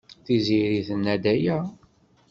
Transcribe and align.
Tiziri 0.25 0.81
tenna-d 0.87 1.25
aya. 1.33 1.57